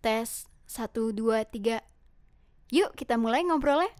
Tes, 0.00 0.48
satu, 0.64 1.12
dua, 1.12 1.44
tiga. 1.44 1.84
Yuk 2.72 2.96
kita 2.96 3.20
mulai 3.20 3.44
ngobrolnya. 3.44 3.92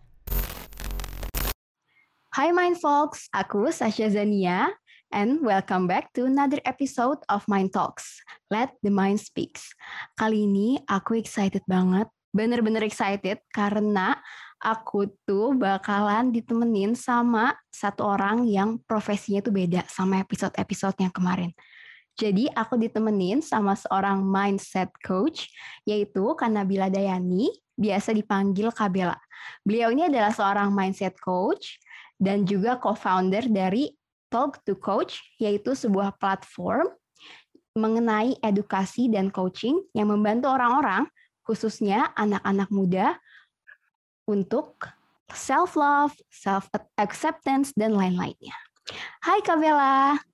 Hai 2.33 2.57
Mind 2.57 2.81
Folks, 2.81 3.29
aku 3.37 3.69
Sasha 3.69 4.09
Zania, 4.09 4.73
and 5.13 5.45
welcome 5.45 5.85
back 5.85 6.09
to 6.17 6.25
another 6.25 6.57
episode 6.65 7.21
of 7.29 7.45
Mind 7.53 7.77
Talks. 7.77 8.25
Let 8.49 8.81
the 8.81 8.89
Mind 8.89 9.21
Speaks. 9.21 9.77
Kali 10.17 10.49
ini 10.49 10.81
aku 10.89 11.21
excited 11.21 11.69
banget, 11.69 12.09
bener-bener 12.33 12.81
excited 12.81 13.37
karena 13.53 14.17
aku 14.57 15.05
tuh 15.29 15.53
bakalan 15.53 16.33
ditemenin 16.33 16.97
sama 16.97 17.53
satu 17.69 18.09
orang 18.09 18.49
yang 18.49 18.81
profesinya 18.89 19.45
tuh 19.45 19.53
beda 19.53 19.85
sama 19.93 20.17
episode-episode 20.25 20.97
yang 20.97 21.13
kemarin. 21.13 21.53
Jadi 22.21 22.53
aku 22.53 22.77
ditemenin 22.77 23.41
sama 23.41 23.73
seorang 23.73 24.21
mindset 24.21 24.93
coach 25.01 25.49
yaitu 25.89 26.37
Kanabila 26.37 26.93
Dayani, 26.93 27.49
biasa 27.81 28.13
dipanggil 28.13 28.69
Kabela. 28.77 29.17
Beliau 29.65 29.89
ini 29.89 30.05
adalah 30.05 30.29
seorang 30.29 30.69
mindset 30.69 31.17
coach 31.17 31.81
dan 32.21 32.45
juga 32.45 32.77
co-founder 32.77 33.49
dari 33.49 33.89
Talk 34.29 34.61
to 34.69 34.77
Coach 34.77 35.19
yaitu 35.41 35.73
sebuah 35.73 36.21
platform 36.21 36.93
mengenai 37.73 38.37
edukasi 38.45 39.09
dan 39.09 39.33
coaching 39.33 39.81
yang 39.97 40.13
membantu 40.13 40.53
orang-orang 40.53 41.09
khususnya 41.41 42.13
anak-anak 42.15 42.69
muda 42.69 43.17
untuk 44.29 44.77
self 45.33 45.75
love, 45.75 46.15
self 46.29 46.69
acceptance 47.01 47.73
dan 47.75 47.97
lain-lainnya. 47.97 48.55
Hai 49.25 49.41
Kabela. 49.41 50.30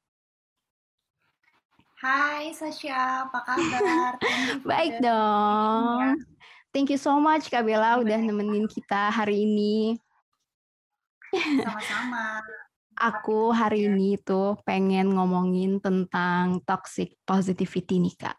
Hai 1.97 2.53
Sasha, 2.53 3.25
apa 3.25 3.41
kabar? 3.41 4.21
Baik 4.69 5.01
dong. 5.01 6.21
Thank 6.69 6.93
you 6.93 7.01
so 7.01 7.17
much 7.17 7.49
Kak 7.49 7.65
Bella 7.65 7.97
udah 7.97 8.21
nemenin 8.21 8.69
kita 8.69 9.09
hari 9.09 9.49
ini. 9.49 9.97
Sama-sama. 11.33 12.45
Aku 13.01 13.49
hari 13.49 13.89
ini 13.89 14.21
tuh 14.21 14.61
pengen 14.69 15.17
ngomongin 15.17 15.81
tentang 15.81 16.61
toxic 16.69 17.17
positivity 17.25 17.97
nih 17.97 18.29
Kak. 18.29 18.37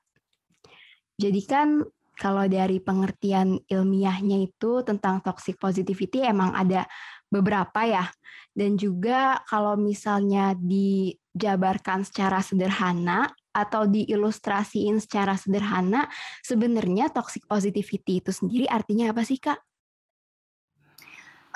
Jadi 1.18 1.42
kan 1.50 1.82
kalau 2.14 2.46
dari 2.46 2.78
pengertian 2.78 3.58
ilmiahnya 3.66 4.38
itu 4.38 4.86
tentang 4.86 5.18
toxic 5.26 5.58
positivity 5.58 6.22
emang 6.22 6.54
ada 6.54 6.86
beberapa 7.26 7.90
ya. 7.90 8.06
Dan 8.54 8.78
juga 8.78 9.42
kalau 9.50 9.74
misalnya 9.74 10.54
dijabarkan 10.54 12.06
secara 12.06 12.38
sederhana, 12.46 13.34
atau 13.58 13.90
diilustrasiin 13.90 15.02
secara 15.02 15.34
sederhana, 15.34 16.06
sebenarnya 16.46 17.10
toxic 17.10 17.50
positivity 17.50 18.22
itu 18.22 18.30
sendiri 18.30 18.70
artinya 18.70 19.10
apa 19.10 19.26
sih, 19.26 19.42
Kak? 19.42 19.58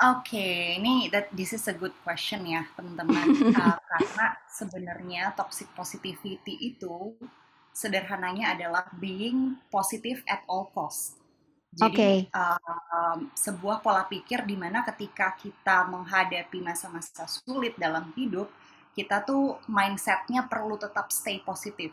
Oke, 0.02 0.34
okay, 0.34 0.82
ini 0.82 1.06
that 1.14 1.30
this 1.30 1.54
is 1.54 1.62
a 1.70 1.76
good 1.78 1.94
question 2.02 2.42
ya, 2.42 2.66
teman-teman. 2.74 3.54
uh, 3.54 3.78
karena 3.94 4.26
sebenarnya 4.50 5.22
toxic 5.38 5.70
positivity 5.78 6.58
itu 6.58 7.14
sederhananya 7.70 8.58
adalah 8.58 8.90
being 8.98 9.62
positive 9.70 10.26
at 10.26 10.42
all 10.50 10.74
cost. 10.74 11.22
Jadi 11.72 11.96
okay. 11.96 12.16
uh, 12.36 12.58
um, 12.92 13.32
sebuah 13.32 13.80
pola 13.80 14.04
pikir 14.04 14.44
di 14.44 14.58
mana 14.60 14.84
ketika 14.84 15.32
kita 15.38 15.88
menghadapi 15.88 16.60
masa-masa 16.60 17.24
sulit 17.24 17.78
dalam 17.80 18.12
hidup, 18.12 18.52
kita 18.92 19.24
tuh 19.24 19.60
mindsetnya 19.68 20.44
perlu 20.46 20.76
tetap 20.76 21.08
stay 21.08 21.40
positif. 21.40 21.92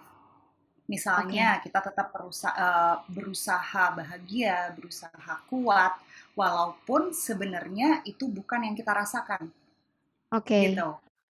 Misalnya 0.89 1.61
okay. 1.61 1.69
kita 1.69 1.79
tetap 1.85 2.09
berusaha, 2.09 2.51
uh, 2.57 2.97
berusaha 3.07 3.83
bahagia, 3.93 4.73
berusaha 4.73 5.33
kuat, 5.45 5.93
walaupun 6.33 7.13
sebenarnya 7.13 8.01
itu 8.09 8.25
bukan 8.25 8.65
yang 8.65 8.75
kita 8.75 8.91
rasakan. 8.91 9.53
Oke. 10.33 10.49
Okay. 10.49 10.63
Gitu. 10.73 10.89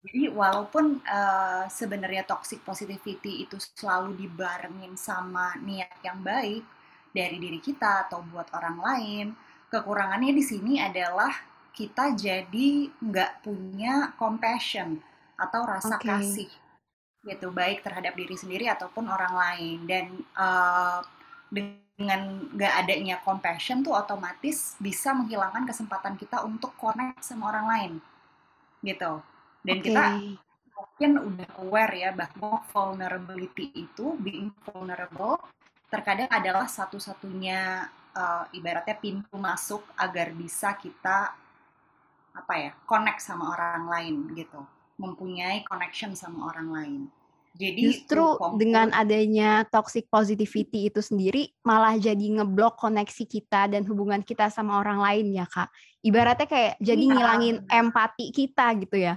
Jadi 0.06 0.22
walaupun 0.31 1.03
uh, 1.03 1.66
sebenarnya 1.66 2.22
toxic 2.22 2.62
positivity 2.62 3.43
itu 3.43 3.59
selalu 3.59 4.15
dibarengin 4.15 4.94
sama 4.94 5.59
niat 5.59 5.99
yang 6.06 6.22
baik 6.22 6.62
dari 7.10 7.43
diri 7.43 7.59
kita 7.59 8.06
atau 8.06 8.22
buat 8.22 8.47
orang 8.55 8.78
lain, 8.78 9.26
kekurangannya 9.66 10.31
di 10.31 10.44
sini 10.47 10.78
adalah 10.78 11.32
kita 11.75 12.15
jadi 12.15 12.93
nggak 13.03 13.43
punya 13.43 14.15
compassion 14.15 15.00
atau 15.36 15.62
rasa 15.69 15.97
okay. 16.00 16.08
kasih 16.08 16.50
gitu 17.26 17.50
baik 17.50 17.82
terhadap 17.82 18.14
diri 18.14 18.38
sendiri 18.38 18.70
ataupun 18.70 19.10
orang 19.10 19.34
lain 19.34 19.78
dan 19.84 20.06
uh, 20.38 21.02
dengan 21.50 22.47
gak 22.54 22.74
adanya 22.86 23.16
compassion 23.24 23.82
tuh 23.82 23.96
otomatis 23.96 24.78
bisa 24.78 25.10
menghilangkan 25.16 25.66
kesempatan 25.66 26.14
kita 26.14 26.44
untuk 26.46 26.76
connect 26.78 27.25
sama 27.26 27.50
orang 27.50 27.66
lain 27.66 27.92
gitu 28.84 29.19
dan 29.66 29.76
okay. 29.82 29.84
kita 29.91 30.04
mungkin 30.76 31.10
udah 31.19 31.50
aware 31.64 31.94
ya 31.96 32.10
bahwa 32.12 32.62
vulnerability 32.70 33.72
itu 33.75 34.14
being 34.20 34.52
vulnerable 34.62 35.41
terkadang 35.88 36.28
adalah 36.28 36.69
satu-satunya 36.69 37.88
uh, 38.12 38.44
ibaratnya 38.52 38.96
pintu 39.00 39.34
masuk 39.41 39.82
agar 39.96 40.30
bisa 40.36 40.76
kita 40.76 41.32
apa 42.36 42.54
ya 42.60 42.70
connect 42.84 43.25
sama 43.25 43.56
orang 43.56 43.88
lain 43.88 44.16
gitu 44.36 44.60
mempunyai 44.96 45.64
connection 45.68 46.16
sama 46.16 46.52
orang 46.52 46.68
lain. 46.72 47.02
Jadi 47.56 47.88
justru 47.88 48.36
dengan 48.60 48.92
adanya 48.92 49.64
toxic 49.72 50.12
positivity 50.12 50.92
itu 50.92 51.00
sendiri 51.00 51.48
malah 51.64 51.96
jadi 51.96 52.20
ngeblok 52.36 52.76
koneksi 52.76 53.24
kita 53.24 53.72
dan 53.72 53.80
hubungan 53.88 54.20
kita 54.20 54.52
sama 54.52 54.76
orang 54.76 55.00
lain 55.00 55.32
ya 55.32 55.48
kak. 55.48 55.72
Ibaratnya 56.04 56.44
kayak 56.44 56.74
jadi 56.84 57.00
iya. 57.00 57.12
ngilangin 57.16 57.56
empati 57.64 58.28
kita 58.28 58.76
gitu 58.76 58.96
ya. 59.00 59.16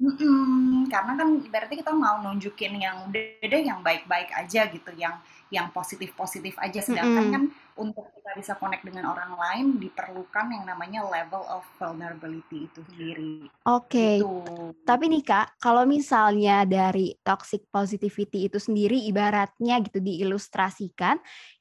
Mm-mm, 0.00 0.88
karena 0.88 1.12
kan 1.12 1.28
ibaratnya 1.44 1.76
kita 1.84 1.92
mau 1.92 2.24
nunjukin 2.24 2.72
yang 2.80 3.08
udah 3.08 3.44
deh 3.44 3.62
yang 3.68 3.84
baik-baik 3.84 4.32
aja 4.32 4.64
gitu, 4.72 4.90
yang 4.96 5.20
yang 5.50 5.74
positif-positif 5.74 6.54
aja. 6.62 6.80
Sedangkan 6.80 7.26
mm-hmm. 7.26 7.34
kan 7.34 7.44
untuk 7.78 8.06
kita 8.14 8.30
bisa 8.38 8.52
connect 8.56 8.86
dengan 8.86 9.10
orang 9.10 9.34
lain 9.34 9.66
diperlukan 9.82 10.46
yang 10.54 10.64
namanya 10.64 11.02
level 11.06 11.42
of 11.50 11.66
vulnerability 11.76 12.70
itu 12.70 12.80
sendiri. 12.94 13.50
Oke. 13.66 13.90
Okay. 13.90 14.14
Gitu. 14.22 14.74
Tapi 14.86 15.04
nih 15.10 15.24
Kak, 15.26 15.58
kalau 15.58 15.82
misalnya 15.84 16.62
dari 16.64 17.14
toxic 17.20 17.66
positivity 17.68 18.46
itu 18.46 18.62
sendiri 18.62 18.96
ibaratnya 19.10 19.82
gitu 19.82 19.98
diilustrasikan, 19.98 21.18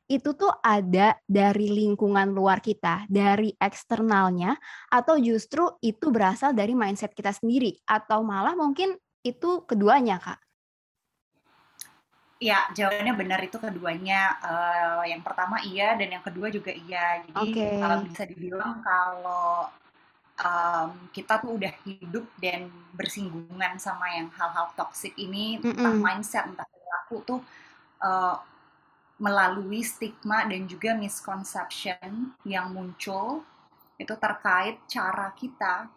itu 0.10 0.34
tuh 0.34 0.50
ada 0.66 1.14
dari 1.30 1.70
lingkungan 1.70 2.34
luar 2.34 2.66
kita, 2.66 3.06
dari 3.06 3.54
eksternalnya, 3.54 4.58
atau 4.90 5.22
justru 5.22 5.70
itu 5.86 6.10
berasal 6.10 6.58
dari 6.58 6.74
mindset 6.74 7.14
kita 7.14 7.30
sendiri, 7.30 7.78
atau 7.86 8.26
malah 8.26 8.58
mungkin 8.58 8.98
itu 9.22 9.70
keduanya, 9.70 10.18
Kak? 10.18 10.49
Ya, 12.40 12.72
jawabannya 12.72 13.14
benar 13.20 13.40
itu 13.44 13.60
keduanya. 13.60 14.40
Uh, 14.40 15.04
yang 15.04 15.20
pertama 15.20 15.60
iya 15.68 16.00
dan 16.00 16.08
yang 16.08 16.24
kedua 16.24 16.48
juga 16.48 16.72
iya. 16.72 17.20
Jadi 17.28 17.52
okay. 17.52 17.84
uh, 17.84 18.00
bisa 18.08 18.24
dibilang 18.24 18.80
kalau 18.80 19.68
um, 20.40 20.90
kita 21.12 21.44
tuh 21.44 21.60
udah 21.60 21.74
hidup 21.84 22.26
dan 22.40 22.72
bersinggungan 22.96 23.76
sama 23.76 24.08
yang 24.16 24.32
hal-hal 24.32 24.72
toksik 24.74 25.12
ini, 25.20 25.60
mm 25.60 25.68
-mm. 25.68 25.76
entah 25.76 25.96
mindset, 26.00 26.44
entah 26.48 26.68
perilaku 26.68 27.16
tuh 27.28 27.40
uh, 28.00 28.40
melalui 29.20 29.84
stigma 29.84 30.48
dan 30.48 30.64
juga 30.64 30.96
misconception 30.96 32.32
yang 32.48 32.72
muncul 32.72 33.44
itu 34.00 34.16
terkait 34.16 34.80
cara 34.88 35.36
kita 35.36 35.92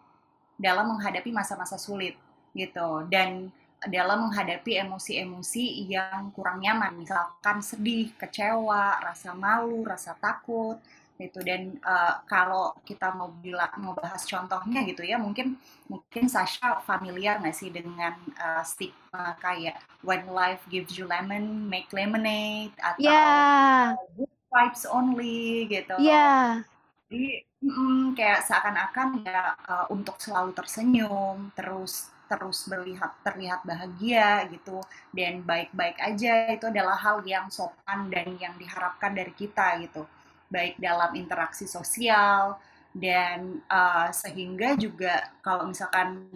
dalam 0.59 0.91
menghadapi 0.91 1.31
masa-masa 1.31 1.79
sulit 1.79 2.19
gitu 2.51 3.07
dan 3.07 3.47
dalam 3.91 4.29
menghadapi 4.29 4.79
emosi-emosi 4.83 5.89
yang 5.89 6.31
kurang 6.35 6.61
nyaman, 6.63 6.95
misalkan 6.99 7.59
sedih, 7.59 8.13
kecewa, 8.15 9.01
rasa 9.03 9.35
malu, 9.35 9.83
rasa 9.83 10.15
takut, 10.19 10.79
itu 11.21 11.39
dan 11.45 11.77
uh, 11.85 12.25
kalau 12.25 12.73
kita 12.81 13.13
mau 13.13 13.29
bilang 13.37 13.69
mau 13.77 13.93
bahas 13.93 14.25
contohnya 14.25 14.81
gitu 14.83 15.05
ya 15.05 15.21
mungkin 15.21 15.61
mungkin 15.85 16.25
Sasha 16.25 16.81
familiar 16.81 17.37
nggak 17.37 17.53
sih 17.53 17.69
dengan 17.69 18.17
uh, 18.41 18.65
stigma 18.65 19.37
kayak 19.37 19.77
when 20.01 20.25
life 20.33 20.65
gives 20.73 20.97
you 20.97 21.05
lemon 21.05 21.69
make 21.69 21.87
lemonade 21.93 22.73
atau 22.81 22.99
yeah. 23.05 23.93
good 24.17 24.33
vibes 24.49 24.83
only 24.89 25.69
gitu 25.69 25.95
yeah. 26.01 26.65
jadi 27.13 27.45
mm, 27.61 28.17
kayak 28.17 28.41
seakan-akan 28.49 29.21
ya 29.21 29.53
uh, 29.69 29.85
untuk 29.93 30.17
selalu 30.17 30.51
tersenyum 30.57 31.53
terus 31.53 32.09
terus 32.33 32.65
melihat 32.65 33.13
terlihat 33.21 33.61
bahagia 33.61 34.49
gitu. 34.49 34.81
Dan 35.13 35.45
baik-baik 35.45 36.01
aja 36.01 36.49
itu 36.49 36.65
adalah 36.65 36.97
hal 36.97 37.21
yang 37.21 37.53
sopan 37.53 38.09
dan 38.09 38.33
yang 38.41 38.57
diharapkan 38.57 39.13
dari 39.13 39.33
kita 39.37 39.77
gitu. 39.85 40.09
Baik 40.49 40.81
dalam 40.81 41.13
interaksi 41.13 41.69
sosial 41.69 42.57
dan 42.93 43.61
uh, 43.69 44.09
sehingga 44.09 44.73
juga 44.77 45.33
kalau 45.45 45.69
misalkan 45.69 46.29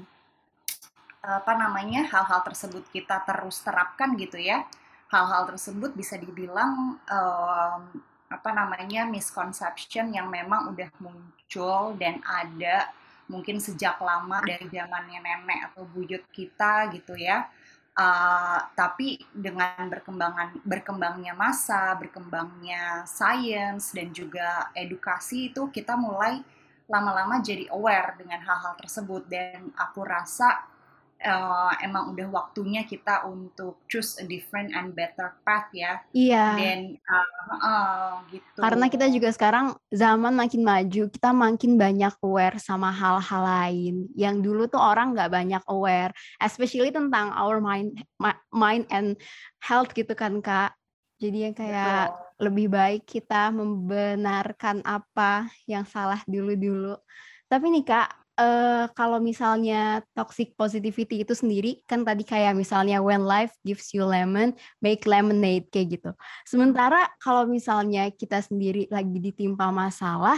apa 1.22 1.54
namanya 1.60 2.08
hal-hal 2.08 2.40
tersebut 2.46 2.88
kita 2.90 3.20
terus 3.28 3.60
terapkan 3.62 4.16
gitu 4.16 4.40
ya 4.40 4.64
hal-hal 5.12 5.48
tersebut 5.54 5.92
bisa 5.96 6.16
dibilang 6.20 7.00
um, 7.04 7.82
apa 8.28 8.50
namanya 8.52 9.08
misconception 9.08 10.12
yang 10.12 10.28
memang 10.28 10.76
udah 10.76 10.92
muncul 11.00 11.96
dan 11.96 12.20
ada 12.28 12.92
mungkin 13.28 13.60
sejak 13.60 14.00
lama 14.00 14.40
dari 14.44 14.68
zamannya 14.68 15.20
nenek 15.20 15.60
atau 15.72 15.84
buyut 15.88 16.24
kita 16.32 16.92
gitu 16.96 17.16
ya. 17.16 17.48
Uh, 17.98 18.62
tapi 18.78 19.18
dengan 19.34 19.90
berkembangan 19.90 20.62
berkembangnya 20.62 21.34
masa, 21.34 21.98
berkembangnya 21.98 23.10
sains 23.10 23.90
dan 23.90 24.14
juga 24.14 24.70
edukasi 24.78 25.50
itu 25.50 25.66
kita 25.74 25.98
mulai 25.98 26.46
lama-lama 26.88 27.42
jadi 27.44 27.68
aware 27.74 28.16
dengan 28.22 28.40
hal-hal 28.46 28.78
tersebut 28.80 29.26
dan 29.28 29.74
aku 29.76 30.06
rasa 30.06 30.77
uh, 31.24 31.74
emang 31.82 32.14
udah 32.14 32.28
waktunya 32.30 32.86
kita 32.86 33.26
untuk 33.26 33.82
choose 33.90 34.22
a 34.22 34.26
different 34.26 34.74
and 34.74 34.94
better 34.94 35.34
path 35.42 35.70
ya. 35.74 36.02
Iya. 36.14 36.46
Dan 36.58 36.80
uh, 37.02 37.54
uh, 37.58 38.12
gitu. 38.30 38.60
Karena 38.60 38.86
kita 38.92 39.06
juga 39.10 39.30
sekarang 39.34 39.74
zaman 39.90 40.34
makin 40.38 40.62
maju, 40.62 41.04
kita 41.10 41.30
makin 41.34 41.72
banyak 41.80 42.14
aware 42.22 42.58
sama 42.62 42.94
hal-hal 42.94 43.44
lain 43.44 43.96
yang 44.14 44.42
dulu 44.42 44.70
tuh 44.70 44.82
orang 44.82 45.18
nggak 45.18 45.32
banyak 45.32 45.64
aware, 45.70 46.14
especially 46.42 46.94
tentang 46.94 47.34
our 47.34 47.58
mind, 47.58 47.98
mind 48.54 48.86
and 48.94 49.18
health 49.62 49.94
gitu 49.98 50.14
kan 50.14 50.40
kak. 50.44 50.74
Jadi 51.18 51.50
yang 51.50 51.56
kayak 51.58 52.14
Betul. 52.14 52.46
lebih 52.46 52.68
baik 52.70 53.04
kita 53.10 53.50
membenarkan 53.50 54.86
apa 54.86 55.50
yang 55.66 55.82
salah 55.82 56.22
dulu-dulu. 56.30 56.94
Tapi 57.50 57.66
nih 57.74 57.86
kak, 57.88 58.27
uh, 58.38 58.86
kalau 58.94 59.18
misalnya 59.20 60.06
toxic 60.14 60.54
positivity 60.54 61.26
itu 61.26 61.34
sendiri 61.34 61.82
kan 61.90 62.06
tadi 62.06 62.24
kayak 62.24 62.54
misalnya 62.54 63.02
when 63.02 63.26
life 63.26 63.52
gives 63.66 63.92
you 63.92 64.06
lemon, 64.06 64.54
make 64.80 65.04
lemonade 65.04 65.68
kayak 65.74 66.00
gitu. 66.00 66.12
Sementara 66.46 67.10
kalau 67.20 67.50
misalnya 67.50 68.08
kita 68.14 68.40
sendiri 68.40 68.86
lagi 68.94 69.18
ditimpa 69.18 69.74
masalah, 69.74 70.38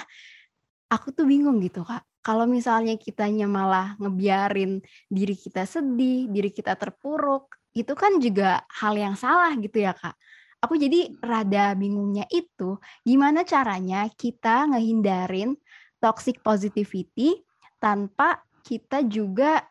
aku 0.89 1.11
tuh 1.13 1.27
bingung 1.27 1.59
gitu 1.61 1.83
kak. 1.83 2.01
Kalau 2.19 2.43
misalnya 2.43 2.99
kitanya 2.99 3.47
malah 3.47 3.95
ngebiarin 3.95 4.83
diri 5.07 5.35
kita 5.39 5.63
sedih, 5.63 6.27
diri 6.27 6.51
kita 6.51 6.75
terpuruk, 6.75 7.55
itu 7.71 7.93
kan 7.95 8.19
juga 8.19 8.63
hal 8.67 8.97
yang 8.99 9.15
salah 9.15 9.55
gitu 9.55 9.79
ya 9.79 9.95
kak. 9.95 10.15
Aku 10.59 10.75
jadi 10.75 11.15
rada 11.23 11.71
bingungnya 11.71 12.27
itu 12.27 12.75
gimana 13.07 13.47
caranya 13.47 14.11
kita 14.11 14.67
ngehindarin 14.67 15.55
toxic 16.03 16.43
positivity 16.43 17.39
tanpa 17.79 18.43
kita 18.61 19.01
juga 19.07 19.63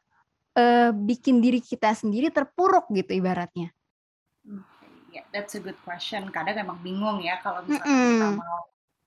uh, 0.56 0.90
bikin 0.90 1.38
diri 1.38 1.62
kita 1.62 1.94
sendiri 1.94 2.32
terpuruk 2.32 2.90
gitu 2.90 3.14
ibaratnya. 3.14 3.70
Yeah, 5.08 5.24
that's 5.32 5.56
a 5.56 5.62
good 5.62 5.78
question. 5.84 6.28
Kadang 6.34 6.58
emang 6.58 6.80
bingung 6.84 7.22
ya 7.24 7.40
kalau 7.40 7.64
misalnya 7.64 7.86
mm 7.86 7.96
-hmm. 7.96 8.12
kita 8.12 8.28
mau 8.36 8.58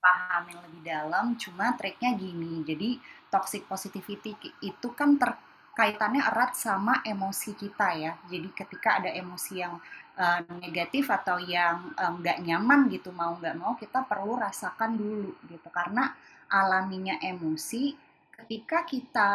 paham 0.02 0.42
yang 0.50 0.60
lebih 0.66 0.82
dalam. 0.82 1.24
Cuma 1.38 1.78
triknya 1.78 2.18
gini, 2.18 2.66
jadi 2.66 2.98
toxic 3.30 3.70
positivity 3.70 4.34
itu 4.60 4.88
kan 4.98 5.14
terkaitannya 5.14 6.26
erat 6.26 6.58
sama 6.58 7.00
emosi 7.06 7.54
kita 7.54 7.88
ya. 7.94 8.12
Jadi 8.26 8.48
ketika 8.50 8.98
ada 8.98 9.10
emosi 9.14 9.62
yang 9.62 9.78
uh, 10.18 10.40
negatif 10.58 11.06
atau 11.06 11.38
yang 11.38 11.94
nggak 11.94 12.38
uh, 12.38 12.44
nyaman 12.44 12.90
gitu 12.90 13.14
mau 13.14 13.38
nggak 13.38 13.56
mau 13.56 13.78
kita 13.78 14.02
perlu 14.04 14.36
rasakan 14.42 14.98
dulu 14.98 15.32
gitu 15.46 15.68
karena 15.70 16.12
alaminya 16.52 17.16
emosi 17.22 18.11
ketika 18.32 18.84
kita 18.88 19.30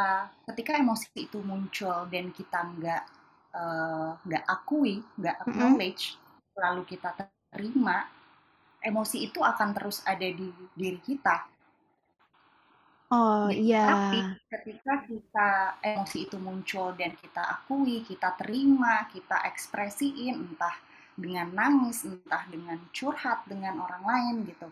ketika 0.52 0.72
emosi 0.82 1.30
itu 1.30 1.40
muncul 1.46 2.10
dan 2.10 2.34
kita 2.34 2.60
nggak 2.76 3.04
eh, 3.54 4.10
nggak 4.26 4.44
uh, 4.46 4.54
akui 4.54 5.00
nggak 5.22 5.36
acknowledge 5.46 6.18
mm-hmm. 6.18 6.58
lalu 6.58 6.82
kita 6.90 7.14
terima 7.54 8.10
emosi 8.82 9.30
itu 9.30 9.40
akan 9.42 9.70
terus 9.74 10.02
ada 10.04 10.26
di 10.26 10.50
diri 10.74 11.00
kita 11.00 11.48
oh 13.14 13.48
iya 13.48 13.86
tapi 13.88 14.20
ketika 14.52 14.94
kita 15.08 15.50
emosi 15.80 16.18
itu 16.28 16.38
muncul 16.42 16.92
dan 16.98 17.16
kita 17.16 17.44
akui 17.62 18.04
kita 18.04 18.36
terima 18.36 19.08
kita 19.08 19.48
ekspresiin 19.48 20.36
entah 20.36 20.76
dengan 21.18 21.50
nangis 21.50 22.06
entah 22.06 22.44
dengan 22.52 22.78
curhat 22.92 23.48
dengan 23.48 23.80
orang 23.82 24.04
lain 24.04 24.36
gitu 24.46 24.68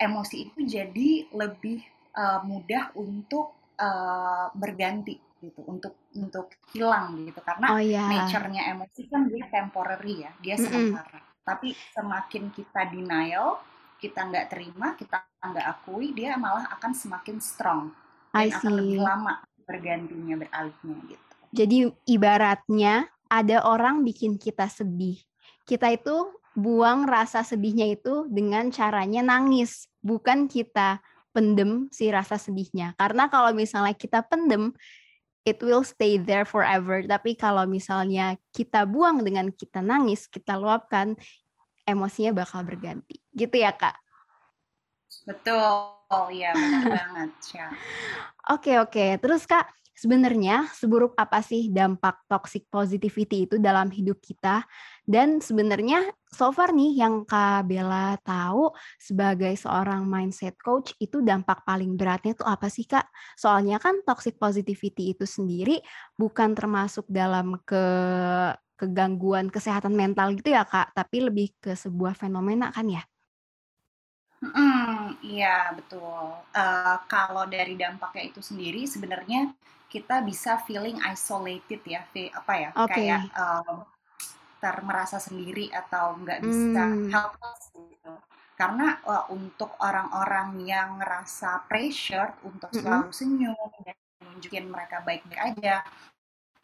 emosi 0.00 0.50
itu 0.50 0.58
jadi 0.66 1.30
lebih 1.30 1.91
uh, 2.16 2.40
mudah 2.44 2.92
untuk 2.96 3.74
uh, 3.76 4.48
berganti 4.54 5.16
gitu 5.42 5.60
untuk 5.66 5.94
untuk 6.14 6.54
hilang 6.70 7.26
gitu. 7.26 7.40
Karena 7.42 7.74
oh, 7.74 7.82
yeah. 7.82 8.06
nature-nya 8.06 8.62
emosi 8.76 9.10
kan 9.10 9.26
dia 9.26 9.44
temporary 9.50 10.22
ya 10.22 10.30
dia 10.38 10.56
sementara. 10.56 11.18
Mm 11.18 11.26
-hmm. 11.26 11.40
tapi 11.42 11.74
semakin 11.90 12.54
kita 12.54 12.80
denial 12.94 13.58
kita 13.98 14.30
nggak 14.30 14.46
terima 14.46 14.94
kita 14.94 15.26
nggak 15.42 15.66
akui 15.66 16.14
dia 16.14 16.38
malah 16.38 16.70
akan 16.78 16.92
semakin 16.94 17.42
strong. 17.42 17.90
Dan 18.32 18.48
akan 18.48 18.72
lebih 18.78 19.00
lama 19.02 19.42
bergantinya 19.66 20.34
beralihnya 20.40 20.96
gitu. 21.10 21.32
Jadi 21.52 21.78
ibaratnya 22.08 23.12
ada 23.28 23.64
orang 23.68 24.00
bikin 24.06 24.40
kita 24.40 24.70
sedih. 24.72 25.20
Kita 25.68 25.92
itu 25.92 26.32
buang 26.52 27.08
rasa 27.08 27.44
sedihnya 27.44 27.92
itu 27.92 28.28
dengan 28.28 28.68
caranya 28.68 29.24
nangis 29.24 29.88
bukan 30.04 30.48
kita 30.48 31.00
pendem 31.32 31.88
si 31.88 32.12
rasa 32.12 32.36
sedihnya. 32.36 32.92
Karena 33.00 33.26
kalau 33.32 33.50
misalnya 33.56 33.96
kita 33.96 34.22
pendem, 34.24 34.70
it 35.42 35.58
will 35.64 35.82
stay 35.82 36.20
there 36.20 36.46
forever. 36.46 37.02
Tapi 37.02 37.34
kalau 37.34 37.66
misalnya 37.66 38.38
kita 38.54 38.86
buang 38.86 39.24
dengan 39.26 39.50
kita 39.50 39.82
nangis, 39.82 40.30
kita 40.30 40.54
luapkan, 40.54 41.18
emosinya 41.88 42.44
bakal 42.44 42.62
berganti. 42.62 43.18
Gitu 43.34 43.58
ya, 43.58 43.74
Kak? 43.74 43.98
Betul, 45.28 46.32
ya 46.34 46.50
benar 46.56 46.82
banget. 46.88 47.30
Oke, 48.54 48.74
oke. 48.74 49.22
Terus, 49.22 49.46
Kak, 49.46 49.70
sebenarnya 49.94 50.66
seburuk 50.74 51.14
apa 51.14 51.38
sih 51.46 51.70
dampak 51.70 52.26
toxic 52.26 52.66
positivity 52.66 53.46
itu 53.46 53.54
dalam 53.62 53.86
hidup 53.86 54.18
kita? 54.18 54.66
Dan 55.02 55.42
sebenarnya 55.42 56.14
so 56.30 56.54
far 56.54 56.70
nih 56.70 56.94
yang 56.94 57.26
Kak 57.26 57.66
Bella 57.66 58.14
tahu 58.22 58.70
sebagai 59.02 59.50
seorang 59.58 60.06
mindset 60.06 60.54
coach 60.62 60.94
itu 61.02 61.18
dampak 61.18 61.66
paling 61.66 61.98
beratnya 61.98 62.38
tuh 62.38 62.46
apa 62.46 62.70
sih 62.70 62.86
Kak? 62.86 63.10
Soalnya 63.34 63.82
kan 63.82 63.98
toxic 64.06 64.38
positivity 64.38 65.10
itu 65.10 65.26
sendiri 65.26 65.82
bukan 66.14 66.54
termasuk 66.54 67.02
dalam 67.10 67.58
ke 67.66 67.84
kegangguan 68.78 69.46
kesehatan 69.46 69.94
mental 69.94 70.34
gitu 70.38 70.54
ya 70.54 70.62
Kak, 70.66 70.94
tapi 70.94 71.22
lebih 71.22 71.54
ke 71.58 71.74
sebuah 71.74 72.14
fenomena 72.14 72.70
kan 72.70 72.86
ya? 72.86 73.02
Hmm, 74.42 75.14
iya 75.22 75.70
betul. 75.70 76.34
Uh, 76.50 76.96
kalau 77.06 77.46
dari 77.46 77.78
dampaknya 77.78 78.34
itu 78.34 78.42
sendiri 78.42 78.82
sebenarnya 78.90 79.54
kita 79.86 80.18
bisa 80.26 80.58
feeling 80.66 80.98
isolated 81.06 81.78
ya, 81.86 82.02
apa 82.34 82.52
ya, 82.58 82.70
okay. 82.74 83.06
kayak 83.06 83.22
um, 83.38 83.86
ter 84.62 84.78
merasa 84.86 85.18
sendiri 85.18 85.74
atau 85.74 86.14
nggak 86.22 86.38
bisa 86.38 86.82
hmm. 86.86 87.10
helpless 87.10 87.74
gitu. 87.74 88.14
Karena 88.54 89.02
uh, 89.02 89.26
untuk 89.34 89.74
orang-orang 89.82 90.62
yang 90.62 91.02
ngerasa 91.02 91.66
pressure 91.66 92.38
untuk 92.46 92.70
selalu 92.70 93.10
senyum 93.10 93.58
dan 93.82 93.98
nunjukin 94.22 94.70
mereka 94.70 95.02
baik-baik 95.02 95.58
aja, 95.58 95.82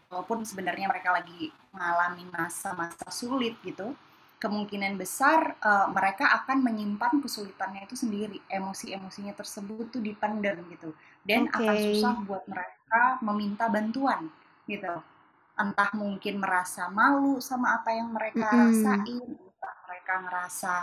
walaupun 0.07 0.47
sebenarnya 0.47 0.87
mereka 0.87 1.11
lagi 1.11 1.51
mengalami 1.75 2.23
masa-masa 2.31 3.11
sulit 3.11 3.59
gitu, 3.67 3.99
kemungkinan 4.39 4.95
besar 4.95 5.59
uh, 5.59 5.91
mereka 5.91 6.31
akan 6.39 6.63
menyimpan 6.63 7.19
kesulitannya 7.19 7.83
itu 7.91 7.99
sendiri, 7.99 8.39
emosi-emosinya 8.47 9.35
tersebut 9.35 9.91
tuh 9.91 9.99
dipendam 9.99 10.63
gitu, 10.71 10.95
dan 11.27 11.51
okay. 11.51 11.67
akan 11.67 11.75
susah 11.83 12.15
buat 12.23 12.45
mereka 12.47 13.19
meminta 13.27 13.67
bantuan 13.67 14.31
gitu. 14.71 15.03
Entah 15.59 15.91
mungkin 15.99 16.39
merasa 16.39 16.87
malu 16.89 17.43
sama 17.43 17.83
apa 17.83 17.91
yang 17.91 18.15
mereka 18.15 18.47
mm 18.47 18.59
rasain, 18.63 19.27
entah 19.27 19.77
mereka 19.91 20.15
ngerasa 20.23 20.75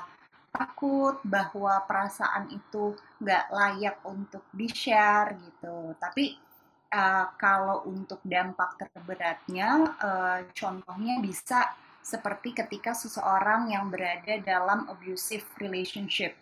takut 0.55 1.19
bahwa 1.23 1.83
perasaan 1.83 2.47
itu 2.51 2.95
nggak 3.19 3.45
layak 3.51 3.97
untuk 4.07 4.43
di-share 4.51 5.35
gitu. 5.39 5.95
Tapi 5.99 6.35
uh, 6.91 7.27
kalau 7.35 7.87
untuk 7.87 8.23
dampak 8.23 8.79
terberatnya, 8.79 9.95
uh, 9.99 10.39
contohnya 10.55 11.19
bisa 11.19 11.75
seperti 12.05 12.53
ketika 12.53 12.93
seseorang 12.93 13.73
yang 13.73 13.89
berada 13.89 14.37
dalam 14.39 14.85
abusive 14.87 15.43
relationship. 15.57 16.37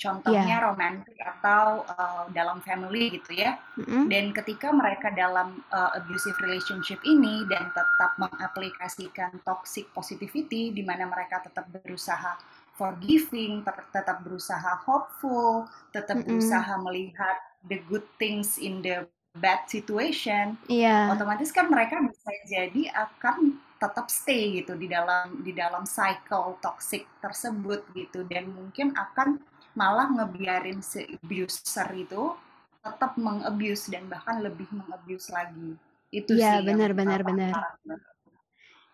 Contohnya 0.00 0.56
yeah. 0.56 0.64
romantic 0.64 1.12
atau 1.20 1.84
uh, 1.84 2.24
dalam 2.32 2.64
family 2.64 3.20
gitu 3.20 3.36
ya. 3.36 3.60
Mm-hmm. 3.76 4.08
Dan 4.08 4.24
ketika 4.32 4.72
mereka 4.72 5.12
dalam 5.12 5.60
uh, 5.68 5.92
abusive 5.92 6.40
relationship 6.40 6.96
ini 7.04 7.44
dan 7.52 7.68
tetap 7.76 8.16
mengaplikasikan 8.16 9.44
toxic 9.44 9.92
positivity 9.92 10.72
di 10.72 10.80
mana 10.80 11.04
mereka 11.04 11.44
tetap 11.44 11.68
berusaha 11.68 12.40
forgiving, 12.80 13.60
tetap, 13.60 13.92
tetap 13.92 14.24
berusaha 14.24 14.80
hopeful, 14.88 15.68
tetap 15.92 16.16
mm-hmm. 16.16 16.32
berusaha 16.32 16.72
melihat 16.80 17.36
the 17.68 17.76
good 17.92 18.08
things 18.16 18.56
in 18.56 18.80
the 18.80 19.04
bad 19.36 19.68
situation, 19.68 20.56
yeah. 20.66 21.12
otomatis 21.12 21.52
kan 21.52 21.68
mereka 21.68 22.00
bisa 22.02 22.32
jadi 22.48 22.88
akan 22.96 23.60
tetap 23.80 24.12
stay 24.12 24.60
gitu 24.60 24.76
di 24.76 24.92
dalam 24.92 25.40
di 25.40 25.56
dalam 25.56 25.88
cycle 25.88 26.60
toxic 26.60 27.08
tersebut 27.24 27.80
gitu 27.96 28.28
dan 28.28 28.52
mungkin 28.52 28.92
akan 28.92 29.40
malah 29.74 30.10
ngebiarin 30.10 30.82
si 30.82 31.06
abuser 31.18 31.88
itu 31.94 32.34
tetap 32.80 33.14
mengabuse 33.20 33.92
dan 33.92 34.08
bahkan 34.08 34.40
lebih 34.40 34.66
mengabuse 34.72 35.30
lagi 35.30 35.76
itu 36.10 36.32
Iya, 36.34 36.58
sih 36.58 36.66
benar 36.66 36.90
benar 36.96 37.20
benar. 37.22 37.54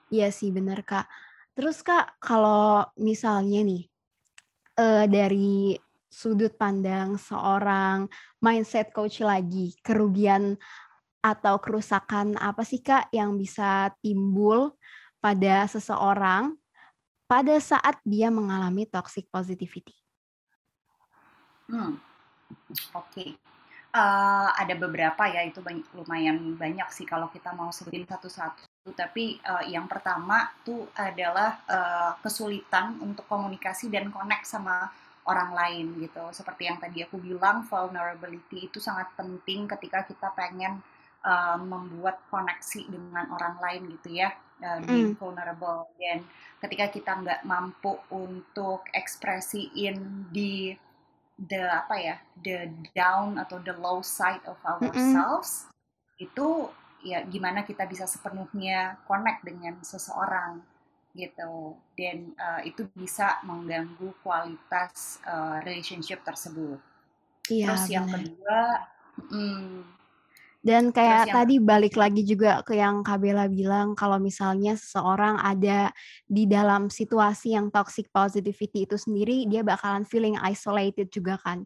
Iya 0.07 0.29
sih, 0.31 0.55
benar, 0.55 0.87
Kak. 0.87 1.07
Terus, 1.59 1.83
Kak, 1.83 2.23
kalau 2.23 2.87
misalnya 2.95 3.67
nih, 3.67 3.83
eee, 4.79 5.05
dari 5.11 5.75
sudut 6.07 6.55
pandang 6.55 7.19
seorang 7.19 8.07
mindset 8.39 8.95
coach 8.95 9.19
lagi, 9.25 9.75
kerugian 9.83 10.55
atau 11.25 11.59
kerusakan 11.59 12.39
apa 12.39 12.63
sih, 12.63 12.79
Kak, 12.85 13.11
yang 13.11 13.35
bisa 13.35 13.91
timbul 13.99 14.79
pada 15.19 15.67
seseorang 15.67 16.55
pada 17.27 17.59
saat 17.59 17.99
dia 18.07 18.31
mengalami 18.31 18.87
toxic 18.87 19.27
positivity? 19.35 20.06
Hmm, 21.69 21.99
oke. 23.01 23.27
Eee, 23.97 24.49
ada 24.63 24.75
beberapa 24.85 25.25
ya, 25.35 25.43
itu 25.51 25.61
bany 25.67 25.83
lumayan 25.99 26.39
banyak 26.63 26.89
sih 26.97 27.07
kalau 27.13 27.29
kita 27.35 27.51
mau 27.59 27.71
sebutin 27.75 28.07
satu-satu. 28.09 28.93
Tapi, 29.03 29.25
eee, 29.43 29.65
yang 29.75 29.87
pertama 29.93 30.39
tuh 30.67 30.89
adalah, 30.97 31.51
eee, 31.69 32.13
kesulitan 32.25 32.99
untuk 33.07 33.27
komunikasi 33.33 33.87
dan 33.95 34.11
connect 34.15 34.47
sama 34.49 34.91
orang 35.31 35.51
lain 35.61 35.87
gitu. 36.05 36.25
Seperti 36.33 36.63
yang 36.71 36.79
tadi 36.85 37.03
aku 37.07 37.17
bilang, 37.23 37.65
vulnerability 37.71 38.69
itu 38.71 38.79
sangat 38.83 39.09
penting 39.21 39.67
ketika 39.73 40.01
kita 40.11 40.29
pengen, 40.39 40.83
eee, 41.27 41.57
membuat 41.73 42.23
koneksi 42.33 42.83
dengan 42.95 43.27
orang 43.37 43.57
lain 43.65 43.83
gitu 43.99 44.11
ya, 44.23 44.31
eee, 44.63 44.81
being 44.89 45.11
Mhm. 45.11 45.17
vulnerable. 45.19 45.91
Dan 46.01 46.25
ketika 46.63 46.87
kita 46.95 47.13
nggak 47.23 47.41
mampu 47.49 47.99
untuk 48.13 48.87
ekspresiin 48.95 50.29
di 50.33 50.75
the 51.39 51.63
apa 51.85 51.95
ya, 52.01 52.17
the 52.41 52.69
down 52.97 53.37
atau 53.41 53.61
the 53.61 53.75
low 53.77 54.01
side 54.01 54.43
of 54.49 54.57
ourselves, 54.65 55.69
itu 56.21 56.71
ya 57.05 57.23
gimana 57.29 57.63
kita 57.69 57.85
bisa 57.89 58.05
sepenuhnya 58.09 58.99
connect 59.09 59.45
dengan 59.45 59.79
seseorang 59.85 60.65
gitu. 61.17 61.77
Dan, 61.97 62.33
eee, 62.37 62.73
itu 62.73 62.89
bisa 62.97 63.41
mengganggu 63.45 64.13
kualitas, 64.25 65.21
eee, 65.25 65.57
relationship 65.65 66.21
tersebut. 66.25 66.81
Terus 67.61 67.83
Iya, 67.85 67.89
yang 67.93 68.07
benar. 68.07 68.11
kedua 68.11 68.85
mhm, 69.33 69.85
Dan 70.67 70.91
terus 70.99 70.99
kayak 70.99 71.31
yang 71.31 71.37
tadi 71.37 71.63
balik 71.63 71.95
lagi 71.95 72.27
juga 72.27 72.59
ke 72.67 72.75
yang 72.75 73.07
Kak 73.07 73.23
Bella 73.23 73.47
bilang, 73.47 73.95
kalau 73.95 74.19
misalnya 74.19 74.75
seseorang 74.75 75.39
ada 75.39 75.95
di 76.27 76.43
dalam 76.51 76.91
situasi 76.91 77.55
yang 77.55 77.71
toxic 77.71 78.11
positivity 78.11 78.83
itu 78.83 78.99
sendiri, 78.99 79.47
dia 79.47 79.63
bakalan 79.63 80.03
feeling 80.03 80.35
isolated 80.43 81.07
juga 81.15 81.39
kan. 81.39 81.63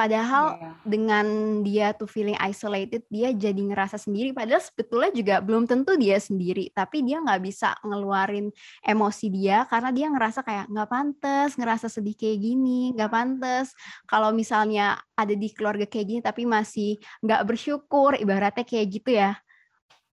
Padahal 0.00 0.56
iya. 0.56 0.72
dengan 0.80 1.26
dia 1.60 1.92
tuh 1.92 2.08
feeling 2.08 2.40
isolated, 2.40 3.04
dia 3.12 3.36
jadi 3.36 3.60
ngerasa 3.60 4.00
sendiri, 4.00 4.32
padahal 4.32 4.64
sebetulnya 4.64 5.12
juga 5.12 5.34
belum 5.44 5.68
tentu 5.68 5.92
dia 6.00 6.16
sendiri, 6.16 6.72
tapi 6.72 7.04
dia 7.04 7.20
nggak 7.20 7.40
bisa 7.44 7.76
ngeluarin 7.84 8.48
emosi 8.80 9.28
dia 9.28 9.68
karena 9.68 9.92
dia 9.92 10.08
ngerasa 10.08 10.40
kayak, 10.40 10.72
"Nggak 10.72 10.88
pantes 10.88 11.50
ngerasa 11.60 11.92
sedih 11.92 12.16
kayak 12.16 12.38
gini, 12.40 12.96
nggak 12.96 13.12
pantes 13.12 13.76
kalau 14.08 14.32
misalnya 14.32 14.96
ada 15.12 15.36
di 15.36 15.52
keluarga 15.52 15.84
kayak 15.84 16.06
gini 16.08 16.20
tapi 16.24 16.48
masih 16.48 16.96
nggak 17.20 17.44
bersyukur," 17.44 18.16
ibaratnya 18.16 18.64
kayak 18.64 18.86
gitu 18.88 19.20
ya. 19.20 19.36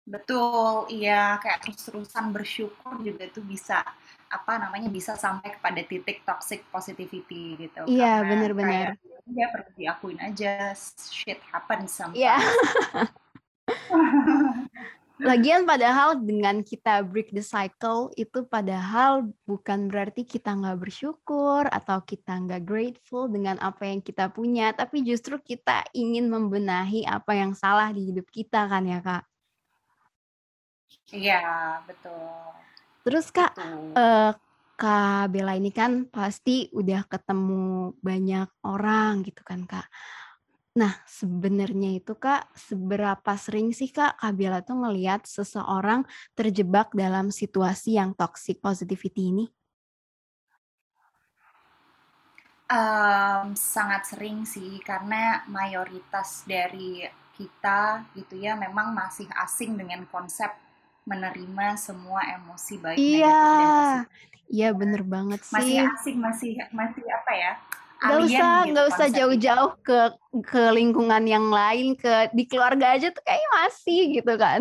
Betul, 0.04 0.88
iya, 0.92 1.40
kayak 1.40 1.64
terus-terusan 1.64 2.28
bersyukur 2.32 3.00
juga 3.00 3.24
tuh 3.32 3.40
bisa, 3.40 3.80
apa 4.34 4.58
namanya, 4.58 4.90
bisa 4.90 5.14
sampai 5.14 5.54
kepada 5.54 5.80
titik 5.86 6.26
toxic 6.26 6.66
positivity 6.74 7.54
gitu. 7.58 7.86
Iya, 7.86 8.26
bener. 8.26 8.50
kayak 8.58 8.98
ya 9.24 9.46
perlu 9.48 9.70
diakuin 9.78 10.18
aja, 10.20 10.74
shit 11.08 11.40
happens 11.48 11.96
Iya. 12.12 12.36
sometimes. 12.36 13.08
Lagian 15.22 15.62
padahal 15.62 16.18
dengan 16.26 16.66
kita 16.66 17.06
break 17.06 17.30
the 17.30 17.38
cycle, 17.38 18.10
itu 18.18 18.42
padahal 18.50 19.30
bukan 19.46 19.86
berarti 19.86 20.26
kita 20.26 20.50
nggak 20.50 20.82
bersyukur 20.82 21.70
atau 21.70 22.02
kita 22.02 22.34
nggak 22.34 22.66
grateful 22.66 23.30
dengan 23.30 23.54
apa 23.62 23.86
yang 23.86 24.02
kita 24.02 24.26
punya, 24.34 24.74
tapi 24.74 25.06
justru 25.06 25.38
kita 25.38 25.86
ingin 25.94 26.26
membenahi 26.26 27.06
apa 27.06 27.30
yang 27.30 27.54
salah 27.54 27.94
di 27.94 28.10
hidup 28.10 28.26
kita 28.26 28.66
kan 28.66 28.82
ya, 28.90 28.98
Kak? 28.98 29.22
Iya, 31.14 31.42
betul. 31.86 32.50
Terus 33.04 33.28
Kak, 33.28 33.52
eee, 33.92 34.32
Kak 34.80 35.28
Bella 35.30 35.54
ini 35.60 35.70
kan 35.70 36.08
pasti 36.08 36.72
udah 36.72 37.04
ketemu 37.06 37.92
banyak 38.00 38.48
orang 38.64 39.20
gitu 39.22 39.44
kan, 39.44 39.68
Kak. 39.68 39.86
Nah, 40.80 41.04
sebenarnya 41.06 42.00
itu 42.00 42.16
Kak, 42.16 42.50
seberapa 42.56 43.32
sering 43.36 43.76
sih 43.76 43.92
Kak, 43.92 44.18
Kak 44.18 44.32
Bella 44.34 44.64
tuh 44.64 44.80
ngelihat 44.80 45.28
seseorang 45.28 46.08
terjebak 46.34 46.96
dalam 46.96 47.28
situasi 47.28 48.00
yang 48.00 48.16
toxic 48.16 48.58
positivity 48.64 49.30
ini? 49.30 49.46
Mmm, 52.72 53.52
sangat 53.54 54.08
sering 54.08 54.48
sih, 54.48 54.80
karena 54.80 55.44
mayoritas 55.46 56.42
dari 56.48 57.04
kita 57.36 58.08
gitu 58.16 58.40
ya, 58.40 58.56
memang 58.56 58.96
masih 58.96 59.28
asing 59.36 59.76
dengan 59.76 60.08
konsep 60.08 60.63
menerima 61.04 61.66
semua 61.76 62.20
emosi 62.36 62.80
baik 62.80 62.98
Iya, 62.98 63.28
negatif 63.28 63.48
dan 63.56 63.68
positif. 63.76 64.32
iya 64.48 64.68
bener 64.72 65.02
banget 65.04 65.40
Masih 65.52 65.76
sih. 65.80 65.86
asing, 65.96 66.16
masih 66.20 66.50
masih 66.72 67.04
apa 67.08 67.32
ya, 67.36 67.52
Nggak 68.04 68.20
usah 68.28 68.52
gitu 68.52 68.68
nggak 68.72 68.86
usah 68.92 69.08
jauh-jauh 69.16 69.72
ke 69.80 69.98
ke 70.44 70.62
lingkungan 70.76 71.24
yang 71.24 71.46
lain, 71.48 71.96
ke 71.96 72.28
di 72.36 72.44
keluarga 72.44 72.92
aja 72.96 73.08
tuh 73.08 73.22
kayaknya 73.24 73.50
masih 73.64 74.00
gitu 74.20 74.34
kan. 74.36 74.60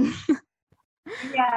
Iya, 1.23 1.51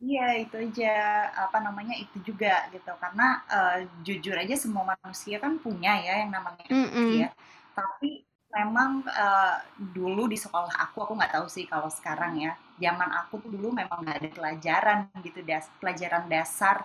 iya 0.00 0.26
itu 0.40 0.56
aja, 0.56 0.92
apa 1.36 1.58
namanya, 1.60 1.96
itu 2.00 2.16
juga 2.32 2.64
gitu. 2.72 2.88
Karena, 2.96 3.44
eee, 3.48 3.88
jujur 4.06 4.36
aja 4.36 4.54
semua 4.56 4.84
manusia 4.88 5.36
kan 5.36 5.56
punya 5.60 6.00
ya 6.00 6.24
yang 6.24 6.32
namanya 6.32 6.64
emosi 6.64 6.96
Mhm. 6.96 7.20
ya. 7.24 7.30
Tapi 7.76 8.10
memang, 8.58 8.90
eee, 9.06 9.54
dulu 9.96 10.22
di 10.32 10.38
sekolah 10.38 10.74
aku, 10.84 10.98
aku 11.06 11.12
nggak 11.18 11.32
tahu 11.38 11.46
sih 11.50 11.64
kalau 11.70 11.88
sekarang 11.92 12.32
ya, 12.44 12.52
zaman 12.82 13.10
aku 13.20 13.34
tuh 13.42 13.50
dulu 13.54 13.68
memang 13.80 13.98
nggak 14.02 14.16
ada 14.22 14.30
pelajaran 14.36 14.98
gitu, 15.26 15.40
das 15.46 15.66
pelajaran 15.80 16.24
dasar 16.32 16.76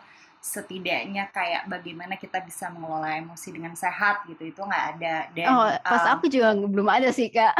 setidaknya 0.45 1.23
kayak 1.33 1.65
bagaimana 1.73 2.15
kita 2.21 2.37
bisa 2.45 2.69
mengelola 2.69 3.17
emosi 3.17 3.49
dengan 3.55 3.73
sehat 3.73 4.15
gitu, 4.29 4.43
itu 4.51 4.61
nggak 4.61 4.85
ada. 4.97 5.15
Dan, 5.33 5.53
Oh, 5.53 5.67
pas 5.89 6.01
mmm 6.05 6.17
aku 6.17 6.25
juga 6.31 6.57
belum 6.57 6.87
ada 6.89 7.13
sih, 7.13 7.29
Kak. 7.29 7.53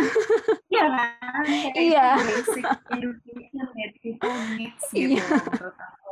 Iya 0.74 0.84
kan, 0.98 1.46
itu 1.78 2.06
Iya. 2.06 2.18
basic 2.26 2.66
education 2.90 3.90
people 4.02 4.38
needs 4.50 4.86
gitu 4.98 5.22
Iya. 5.22 5.46
menurut 5.46 5.76
aku. 5.78 6.12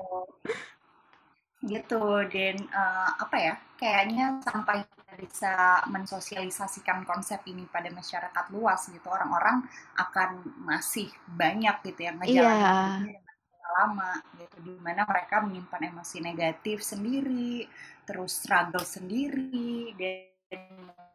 Gitu, 1.72 2.01
dan, 2.34 2.55
eee, 2.79 3.10
apa 3.24 3.38
ya, 3.48 3.53
kayaknya 3.79 4.25
sampai 4.43 4.84
kita 4.84 5.13
bisa 5.24 5.53
mensosialisasikan 5.93 7.00
konsep 7.12 7.39
ini 7.51 7.63
pada 7.75 7.88
masyarakat 8.00 8.46
luas 8.55 8.82
gitu, 8.91 9.08
orang-orang 9.08 9.58
akan 9.96 10.29
masih 10.70 11.08
banyak 11.41 11.75
gitu 11.88 12.00
yang 12.08 12.17
ngejalanin 12.20 12.67
Iya. 12.67 13.00
dengan 13.00 13.24
pola 13.48 13.70
lama 13.79 14.12
gitu, 14.41 14.58
di 14.67 14.74
mana 14.86 15.01
mereka 15.12 15.36
menyimpan 15.46 15.82
emosi 15.96 16.17
negatif 16.29 16.77
sendiri, 16.91 17.63
terus 18.08 18.32
struggle 18.43 18.84
sendiri, 18.96 19.96
dan 19.96 20.60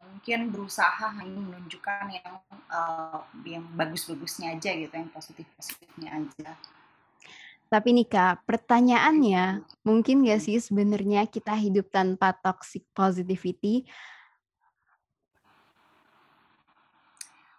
mungkin 0.09 0.41
berusaha 0.55 1.07
hanya 1.19 1.41
menunjukkan 1.45 2.05
yang, 2.25 2.35
eee, 2.73 3.19
yang 3.59 3.65
bagus-bagusnya 3.77 4.57
aja 4.57 4.71
gitu, 4.81 4.95
yang 4.97 5.13
positif-positifnya 5.13 6.09
aja. 6.25 6.51
Tapi 7.73 7.93
nih 7.93 8.09
Kak, 8.09 8.49
pertanyaannya, 8.49 9.61
mungkin 9.85 10.25
Mhm. 10.25 10.41
sih 10.41 10.57
sebenarnya 10.57 11.29
kita 11.29 11.53
hidup 11.53 11.93
tanpa 11.93 12.33
toxic 12.33 12.89
positivity? 12.97 13.85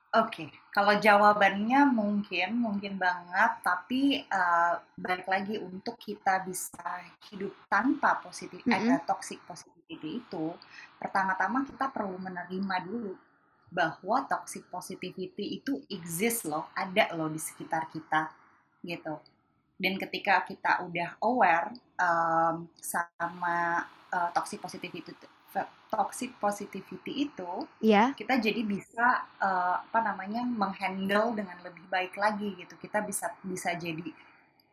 Oke, 0.10 0.50
kalau 0.74 0.98
jawabannya 0.98 1.82
mungkin, 1.94 2.50
mungkin 2.66 2.98
banget, 2.98 3.52
tapi, 3.62 4.02
eee, 4.26 4.74
balik 4.98 5.28
lagi 5.30 5.56
untuk 5.62 6.02
kita 6.02 6.42
bisa 6.50 7.06
hidup 7.30 7.54
tanpa 7.70 8.18
positif 8.26 8.58
eh, 8.74 8.82
Mhm. 8.82 8.90
eee, 8.90 9.02
toxic 9.06 9.38
positivity 9.46 10.10
itu, 10.26 10.46
pertama-tama 10.98 11.62
kita 11.70 11.94
perlu 11.94 12.18
menerima 12.18 12.76
dulu 12.90 13.14
bahwa 13.70 14.26
toxic 14.26 14.66
positivity 14.74 15.46
itu 15.62 15.74
exist 15.94 16.50
loh, 16.50 16.66
ada 16.74 17.06
loh 17.14 17.30
di 17.30 17.38
sekitar 17.38 17.84
kita, 17.94 18.34
gitu. 18.82 19.14
Dan 19.80 19.96
ketika 20.04 20.44
kita 20.50 20.84
udah 20.88 21.10
aware, 21.24 21.72
mmm, 21.96 22.56
sama, 22.84 23.58
eee, 24.12 24.30
toxic 24.36 24.60
positivity 24.64 25.00
itu 25.04 25.14
toxic 25.90 26.32
positivity 26.38 27.14
itu, 27.26 27.52
Iya. 27.80 28.14
kita 28.20 28.38
jadi 28.46 28.62
bisa, 28.68 29.08
eee, 29.42 29.76
apa 29.88 30.00
namanya, 30.04 30.42
meng-handle 30.46 31.34
dengan 31.40 31.58
lebih 31.66 31.86
baik 31.90 32.14
lagi 32.20 32.54
gitu. 32.60 32.76
Kita 32.78 33.00
bisa 33.10 33.32
bisa 33.42 33.74
jadi 33.80 34.12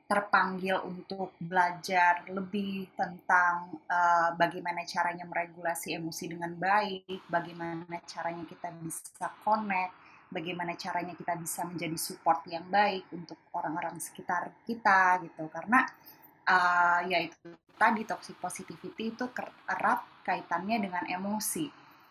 terpanggil 0.07 0.77
untuk 0.87 1.35
belajar 1.43 2.23
lebih 2.31 2.95
tentang 2.95 3.75
uh, 3.91 4.31
bagaimana 4.39 4.87
caranya 4.87 5.27
meregulasi 5.27 5.99
emosi 5.99 6.25
dengan 6.31 6.55
baik, 6.55 7.27
bagaimana 7.27 7.91
caranya 8.07 8.47
kita 8.47 8.71
bisa 8.79 9.27
connect, 9.43 9.93
bagaimana 10.31 10.75
caranya 10.75 11.15
kita 11.15 11.39
bisa 11.39 11.63
menjadi 11.65 11.97
support 11.99 12.43
yang 12.51 12.67
baik 12.67 13.07
untuk 13.15 13.39
orang-orang 13.55 13.99
sekitar 14.03 14.51
kita 14.67 15.23
gitu. 15.23 15.47
Karena 15.49 15.87
uh, 16.47 17.01
yaitu 17.07 17.55
tadi 17.77 18.03
toxic 18.09 18.37
positivity 18.41 19.13
itu 19.15 19.25
erat 19.69 20.03
kaitannya 20.25 20.89
dengan 20.89 21.05
emosi. 21.07 21.67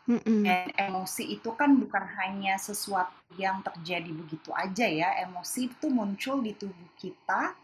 Mm-mm. 0.05 0.45
Dan 0.45 0.69
emosi 0.77 1.33
itu 1.33 1.49
kan 1.57 1.81
bukan 1.81 2.05
hanya 2.21 2.61
sesuatu 2.61 3.33
yang 3.41 3.65
terjadi 3.65 4.11
begitu 4.13 4.53
aja 4.53 4.85
ya. 4.85 5.17
Emosi 5.25 5.73
itu 5.73 5.89
muncul 5.89 6.45
di 6.45 6.53
tubuh 6.53 6.93
kita 6.93 7.57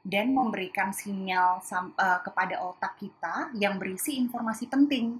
dan 0.00 0.32
memberikan 0.32 0.94
sinyal 0.96 1.60
uh, 1.60 2.18
kepada 2.24 2.62
otak 2.62 2.96
kita 2.96 3.52
yang 3.58 3.76
berisi 3.76 4.16
informasi 4.16 4.70
penting. 4.70 5.18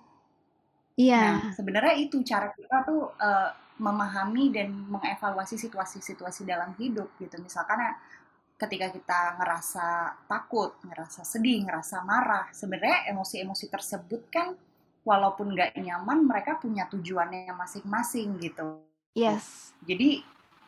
Iya. 0.97 1.21
Nah, 1.21 1.53
sebenarnya 1.53 1.95
itu 2.01 2.23
cara 2.25 2.53
kita 2.55 2.87
tuh 2.87 3.13
uh, 3.19 3.51
memahami 3.81 4.53
dan 4.53 4.69
mengevaluasi 4.93 5.57
situasi-situasi 5.57 6.45
dalam 6.45 6.77
hidup 6.77 7.09
gitu. 7.17 7.41
Misalkan 7.41 7.81
ya, 7.81 7.93
ketika 8.61 8.93
kita 8.93 9.21
ngerasa 9.41 9.87
takut, 10.29 10.77
ngerasa 10.85 11.25
sedih, 11.25 11.65
ngerasa 11.65 12.05
marah, 12.05 12.53
sebenarnya 12.53 13.09
emosi-emosi 13.09 13.73
tersebut 13.73 14.29
kan 14.29 14.53
walaupun 15.01 15.57
nggak 15.57 15.81
nyaman, 15.81 16.29
mereka 16.29 16.61
punya 16.61 16.85
tujuannya 16.93 17.49
masing-masing 17.57 18.37
gitu. 18.45 18.85
Yes. 19.17 19.73
Jadi 19.89 20.21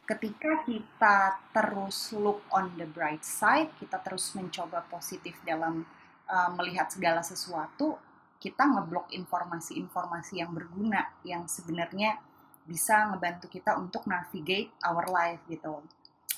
ketika 0.09 0.65
kita 0.65 1.17
terus 1.53 2.17
look 2.17 2.41
on 2.49 2.73
the 2.81 2.89
bright 2.89 3.23
side, 3.23 3.71
kita 3.77 4.01
terus 4.01 4.33
mencoba 4.33 4.89
positif 4.89 5.37
dalam 5.45 5.85
uh, 6.27 6.51
melihat 6.57 6.89
segala 6.89 7.21
sesuatu, 7.21 8.01
kita 8.41 8.67
ngeblok 8.67 9.13
informasi-informasi 9.15 10.43
yang 10.43 10.51
berguna 10.51 11.13
yang 11.23 11.47
sebenarnya 11.47 12.19
bisa 12.67 13.11
ngebantu 13.13 13.47
kita 13.51 13.75
untuk 13.77 14.07
navigate 14.07 14.71
our 14.87 15.07
life 15.11 15.43
gitu 15.51 15.83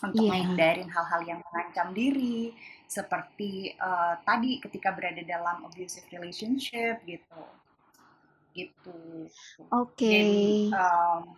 untuk 0.03 0.25
yeah. 0.25 0.33
menghindarin 0.35 0.91
hal-hal 0.91 1.21
yang 1.25 1.41
mengancam 1.51 1.95
diri 1.95 2.53
seperti 2.85 3.73
uh, 3.81 4.21
tadi 4.27 4.61
ketika 4.61 4.93
berada 4.93 5.23
dalam 5.25 5.65
abusive 5.65 6.05
relationship 6.13 7.01
gitu 7.07 7.43
gitu 8.55 9.27
oke 9.75 9.95
okay. 9.99 10.71
um, 10.71 11.35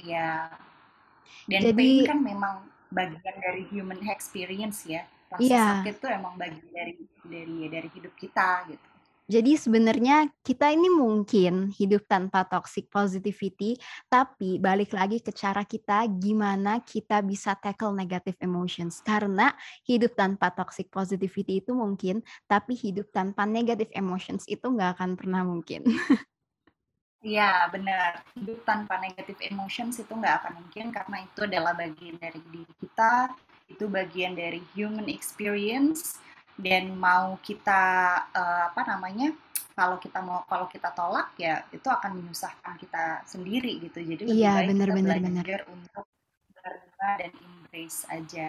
ya 0.00 0.50
dan 1.46 1.60
Jadi, 1.72 1.74
pain 1.74 2.06
kan 2.06 2.20
memang 2.22 2.56
bagian 2.90 3.36
dari 3.42 3.62
human 3.70 4.00
experience 4.10 4.86
ya. 4.86 5.06
Rasa 5.26 5.42
iya. 5.42 5.64
sakit 5.82 5.94
itu 5.98 6.06
emang 6.06 6.38
bagian 6.38 6.70
dari 6.70 6.94
dari 7.26 7.56
dari 7.66 7.88
hidup 7.90 8.14
kita 8.14 8.66
gitu. 8.70 8.88
Jadi 9.26 9.58
sebenarnya 9.58 10.30
kita 10.46 10.70
ini 10.70 10.86
mungkin 10.86 11.74
hidup 11.74 12.06
tanpa 12.06 12.46
toxic 12.46 12.86
positivity, 12.86 13.74
tapi 14.06 14.62
balik 14.62 14.94
lagi 14.94 15.18
ke 15.18 15.34
cara 15.34 15.66
kita 15.66 16.06
gimana 16.14 16.78
kita 16.86 17.26
bisa 17.26 17.58
tackle 17.58 17.90
negative 17.90 18.38
emotions. 18.38 19.02
Karena 19.02 19.50
hidup 19.82 20.14
tanpa 20.14 20.54
toxic 20.54 20.94
positivity 20.94 21.58
itu 21.58 21.74
mungkin, 21.74 22.22
tapi 22.46 22.78
hidup 22.78 23.10
tanpa 23.10 23.42
negative 23.50 23.90
emotions 23.98 24.46
itu 24.46 24.62
nggak 24.62 24.94
akan 24.94 25.18
pernah 25.18 25.42
mungkin. 25.42 25.82
Iya, 27.26 27.66
benar. 27.74 28.22
Hidup 28.38 28.62
tanpa 28.62 29.02
negative 29.02 29.42
emotions 29.50 29.98
itu 29.98 30.14
nggak 30.14 30.46
akan 30.46 30.62
mungkin 30.62 30.94
karena 30.94 31.26
itu 31.26 31.40
adalah 31.42 31.74
bagian 31.74 32.14
dari 32.22 32.38
diri 32.54 32.74
kita, 32.78 33.34
itu 33.66 33.90
bagian 33.90 34.38
dari 34.38 34.62
human 34.78 35.10
experience 35.10 36.22
dan 36.56 36.96
mau 36.96 37.36
kita 37.44 37.82
uh, 38.32 38.62
apa 38.72 38.82
namanya? 38.88 39.32
Kalau 39.76 40.00
kita 40.00 40.24
mau 40.24 40.40
kalau 40.48 40.64
kita 40.72 40.88
tolak 40.96 41.36
ya 41.36 41.60
itu 41.68 41.84
akan 41.84 42.16
menyusahkan 42.16 42.80
kita 42.80 43.20
sendiri 43.28 43.76
gitu. 43.84 44.00
Jadi 44.00 44.24
lebih 44.24 44.40
iya, 44.40 44.64
baik 44.64 44.68
bener, 44.72 44.88
kita 44.88 44.96
bener, 44.96 45.16
belajar 45.20 45.60
bener. 45.60 45.60
untuk 45.68 46.04
menerima 46.48 47.08
dan 47.20 47.32
embrace 47.44 48.00
aja. 48.08 48.46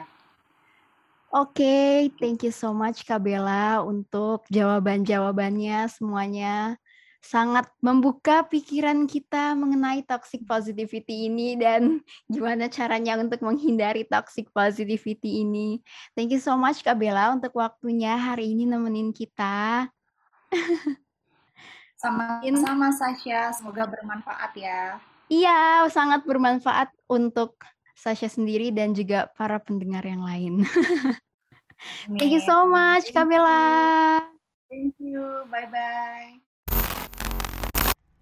Oke, 1.28 1.60
okay, 1.60 1.94
thank 2.24 2.48
you 2.48 2.56
so 2.56 2.72
much 2.72 3.04
Kak 3.04 3.20
Bella 3.20 3.84
untuk 3.84 4.48
jawaban-jawabannya 4.48 5.92
semuanya 5.92 6.80
sangat 7.28 7.68
membuka 7.84 8.48
pikiran 8.48 9.04
kita 9.04 9.52
mengenai 9.52 10.00
toxic 10.08 10.48
positivity 10.48 11.28
ini 11.28 11.60
dan 11.60 12.00
gimana 12.32 12.72
caranya 12.72 13.20
untuk 13.20 13.44
menghindari 13.44 14.08
toxic 14.08 14.48
positivity 14.56 15.44
ini. 15.44 15.84
Thank 16.16 16.32
you 16.32 16.40
so 16.40 16.56
much 16.56 16.88
Kak 16.88 16.96
Bella 16.96 17.36
untuk 17.36 17.52
waktunya 17.60 18.16
hari 18.16 18.56
ini 18.56 18.64
nemenin 18.64 19.12
kita. 19.12 19.92
Sama-sama 22.02 22.94
Sasha, 22.96 23.52
semoga 23.52 23.84
bermanfaat 23.90 24.54
ya. 24.56 25.02
Iya, 25.28 25.84
sangat 25.92 26.24
bermanfaat 26.24 26.96
untuk 27.12 27.60
Sasha 27.98 28.32
sendiri 28.32 28.72
dan 28.72 28.96
juga 28.96 29.28
para 29.36 29.60
pendengar 29.60 30.06
yang 30.08 30.24
lain. 30.24 30.64
Thank 32.16 32.32
you 32.32 32.40
so 32.40 32.64
much 32.70 33.12
Kak 33.12 33.28
Bella. 33.28 34.24
Thank 34.72 34.96
you, 35.04 35.44
bye-bye. 35.52 36.47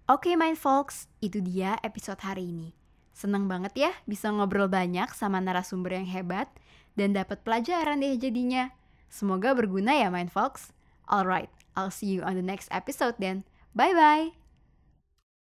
Oke 0.06 0.38
main 0.38 0.54
folks, 0.54 1.10
itu 1.18 1.42
dia 1.42 1.82
episode 1.82 2.22
hari 2.22 2.54
ini. 2.54 2.70
Seneng 3.10 3.50
banget 3.50 3.74
ya 3.74 3.90
bisa 4.06 4.30
ngobrol 4.30 4.70
banyak 4.70 5.10
sama 5.10 5.42
narasumber 5.42 5.98
yang 5.98 6.06
hebat 6.06 6.46
dan 6.94 7.10
dapat 7.10 7.42
pelajaran 7.42 7.98
deh 7.98 8.14
jadinya. 8.14 8.70
Semoga 9.10 9.50
berguna 9.58 9.98
ya 9.98 10.06
main 10.06 10.30
folks. 10.30 10.70
Alright, 11.10 11.50
I'll 11.74 11.90
see 11.90 12.06
you 12.06 12.22
on 12.22 12.38
the 12.38 12.46
next 12.46 12.70
episode 12.70 13.18
then. 13.18 13.42
Bye-bye! 13.74 14.45